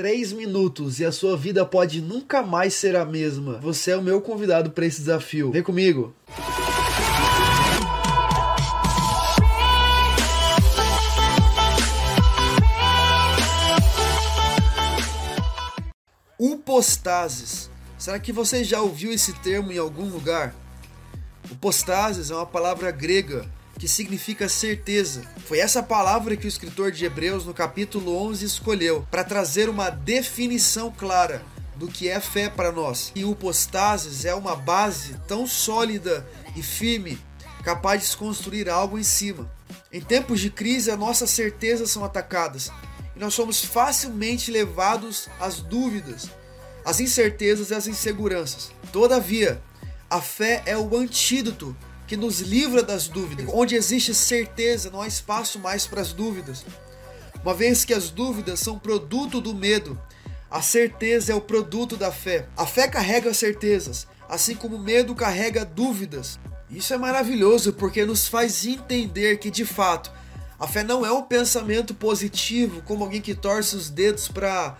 [0.00, 3.58] Três minutos e a sua vida pode nunca mais ser a mesma.
[3.58, 5.52] Você é o meu convidado para esse desafio.
[5.52, 6.14] Vem comigo.
[16.38, 17.70] Upostases.
[17.98, 20.54] Será que você já ouviu esse termo em algum lugar?
[21.50, 23.44] Upostases é uma palavra grega
[23.80, 25.22] que significa certeza.
[25.46, 29.88] Foi essa palavra que o escritor de Hebreus, no capítulo 11, escolheu para trazer uma
[29.88, 31.42] definição clara
[31.76, 33.10] do que é fé para nós.
[33.14, 37.18] E o postases é uma base tão sólida e firme,
[37.64, 39.50] capaz de construir algo em cima.
[39.90, 42.70] Em tempos de crise, as nossas certezas são atacadas
[43.16, 46.28] e nós somos facilmente levados às dúvidas,
[46.84, 48.72] às incertezas e às inseguranças.
[48.92, 49.62] Todavia,
[50.10, 51.74] a fé é o antídoto
[52.10, 53.46] que nos livra das dúvidas.
[53.52, 56.66] Onde existe certeza, não há espaço mais para as dúvidas.
[57.40, 59.96] Uma vez que as dúvidas são produto do medo,
[60.50, 62.48] a certeza é o produto da fé.
[62.56, 66.40] A fé carrega certezas, assim como o medo carrega dúvidas.
[66.68, 70.10] Isso é maravilhoso porque nos faz entender que de fato
[70.58, 74.76] a fé não é um pensamento positivo, como alguém que torce os dedos para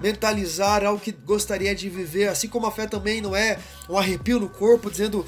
[0.00, 4.40] mentalizar algo que gostaria de viver, assim como a fé também não é um arrepio
[4.40, 5.24] no corpo dizendo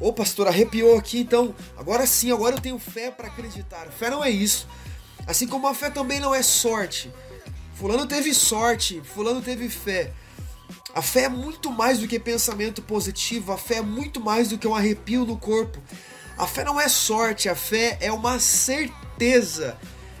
[0.00, 3.86] Ô pastor, arrepiou aqui, então agora sim, agora eu tenho fé para acreditar.
[3.86, 4.66] Fé não é isso.
[5.26, 7.10] Assim como a fé também não é sorte.
[7.74, 10.12] Fulano teve sorte, fulano teve fé.
[10.94, 14.58] A fé é muito mais do que pensamento positivo, a fé é muito mais do
[14.58, 15.80] que um arrepio no corpo.
[16.36, 19.76] A fé não é sorte, a fé é uma certeza,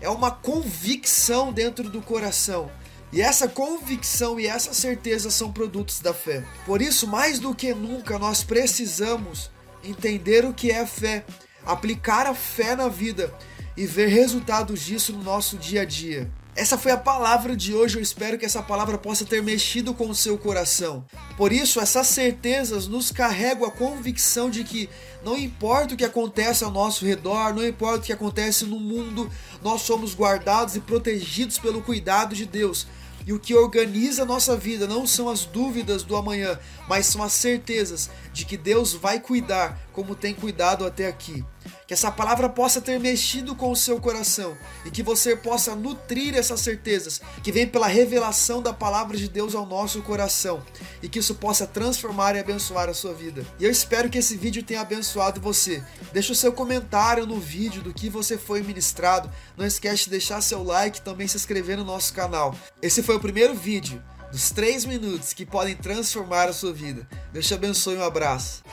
[0.00, 2.70] é uma convicção dentro do coração.
[3.14, 6.42] E essa convicção e essa certeza são produtos da fé.
[6.66, 9.52] Por isso, mais do que nunca, nós precisamos
[9.84, 11.24] entender o que é fé,
[11.64, 13.32] aplicar a fé na vida
[13.76, 16.28] e ver resultados disso no nosso dia a dia.
[16.56, 17.98] Essa foi a palavra de hoje.
[17.98, 21.04] Eu espero que essa palavra possa ter mexido com o seu coração.
[21.36, 24.88] Por isso, essas certezas nos carregam a convicção de que
[25.24, 29.30] não importa o que acontece ao nosso redor, não importa o que acontece no mundo,
[29.62, 32.88] nós somos guardados e protegidos pelo cuidado de Deus.
[33.26, 36.58] E o que organiza a nossa vida não são as dúvidas do amanhã,
[36.88, 41.44] mas são as certezas de que Deus vai cuidar como tem cuidado até aqui.
[41.86, 46.34] Que essa palavra possa ter mexido com o seu coração e que você possa nutrir
[46.34, 50.62] essas certezas que vem pela revelação da palavra de Deus ao nosso coração
[51.02, 53.44] e que isso possa transformar e abençoar a sua vida.
[53.58, 55.82] E eu espero que esse vídeo tenha abençoado você.
[56.12, 59.30] Deixe o seu comentário no vídeo do que você foi ministrado.
[59.56, 62.54] Não esquece de deixar seu like e também se inscrever no nosso canal.
[62.80, 67.06] Esse foi o primeiro vídeo dos 3 minutos que podem transformar a sua vida.
[67.32, 68.64] Deus te abençoe, um abraço.